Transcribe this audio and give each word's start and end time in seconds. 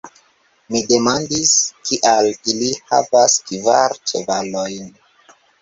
Mi 0.75 0.79
demandis, 0.91 1.51
kial 1.89 2.31
ili 2.53 2.71
havas 2.93 3.37
kvar 3.51 3.97
ĉevalojn. 4.13 4.93